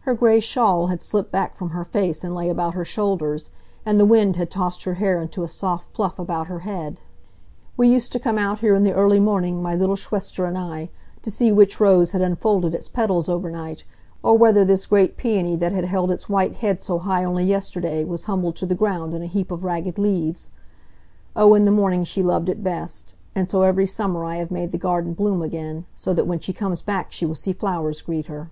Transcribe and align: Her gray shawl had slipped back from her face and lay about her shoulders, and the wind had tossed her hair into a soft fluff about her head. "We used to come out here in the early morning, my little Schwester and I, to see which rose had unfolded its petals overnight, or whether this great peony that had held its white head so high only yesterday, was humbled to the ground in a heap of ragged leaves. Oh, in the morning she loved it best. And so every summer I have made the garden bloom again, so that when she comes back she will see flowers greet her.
Her 0.00 0.14
gray 0.16 0.40
shawl 0.40 0.88
had 0.88 1.00
slipped 1.00 1.30
back 1.30 1.54
from 1.56 1.70
her 1.70 1.84
face 1.84 2.24
and 2.24 2.34
lay 2.34 2.48
about 2.48 2.74
her 2.74 2.84
shoulders, 2.84 3.50
and 3.86 4.00
the 4.00 4.04
wind 4.04 4.34
had 4.34 4.50
tossed 4.50 4.82
her 4.82 4.94
hair 4.94 5.22
into 5.22 5.44
a 5.44 5.48
soft 5.48 5.94
fluff 5.94 6.18
about 6.18 6.48
her 6.48 6.58
head. 6.66 7.00
"We 7.76 7.86
used 7.88 8.10
to 8.10 8.18
come 8.18 8.36
out 8.36 8.58
here 8.58 8.74
in 8.74 8.82
the 8.82 8.92
early 8.94 9.20
morning, 9.20 9.62
my 9.62 9.76
little 9.76 9.94
Schwester 9.94 10.44
and 10.44 10.58
I, 10.58 10.90
to 11.22 11.30
see 11.30 11.52
which 11.52 11.78
rose 11.78 12.10
had 12.10 12.20
unfolded 12.20 12.74
its 12.74 12.88
petals 12.88 13.28
overnight, 13.28 13.84
or 14.24 14.36
whether 14.36 14.64
this 14.64 14.86
great 14.86 15.16
peony 15.16 15.54
that 15.54 15.70
had 15.70 15.84
held 15.84 16.10
its 16.10 16.28
white 16.28 16.56
head 16.56 16.82
so 16.82 16.98
high 16.98 17.22
only 17.22 17.44
yesterday, 17.44 18.02
was 18.02 18.24
humbled 18.24 18.56
to 18.56 18.66
the 18.66 18.74
ground 18.74 19.14
in 19.14 19.22
a 19.22 19.26
heap 19.26 19.52
of 19.52 19.62
ragged 19.62 19.98
leaves. 20.00 20.50
Oh, 21.36 21.54
in 21.54 21.64
the 21.64 21.70
morning 21.70 22.02
she 22.02 22.24
loved 22.24 22.48
it 22.48 22.64
best. 22.64 23.14
And 23.36 23.48
so 23.48 23.62
every 23.62 23.86
summer 23.86 24.24
I 24.24 24.34
have 24.38 24.50
made 24.50 24.72
the 24.72 24.78
garden 24.78 25.14
bloom 25.14 25.42
again, 25.42 25.86
so 25.94 26.12
that 26.12 26.26
when 26.26 26.40
she 26.40 26.52
comes 26.52 26.82
back 26.82 27.12
she 27.12 27.24
will 27.24 27.36
see 27.36 27.52
flowers 27.52 28.02
greet 28.02 28.26
her. 28.26 28.50